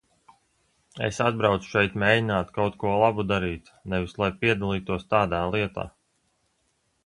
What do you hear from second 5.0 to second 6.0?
tādā lietā.